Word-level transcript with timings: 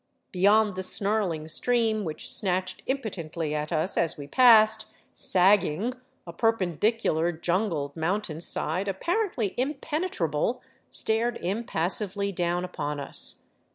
Beyond 0.31 0.73
the 0.73 0.81
snarling 0.81 1.47
stream, 1.47 2.03
which 2.03 2.27
snatched 2.27 2.81
impotently 2.87 3.53
at 3.53 3.71
us 3.71 3.97
as 3.97 4.17
we 4.17 4.25
passed, 4.25 4.87
sagging, 5.13 5.93
a 6.25 6.33
perpendicular 6.33 7.31
jungled 7.31 7.95
mountainside, 7.95 8.87
apparently 8.87 9.53
impenetrable, 9.59 10.63
stared 10.89 11.37
impassively 11.37 12.31
down 12.31 12.65
upon 12.65 12.99
us. 12.99 13.43